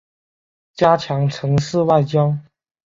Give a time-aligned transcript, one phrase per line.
[0.73, 2.35] 加强城市外交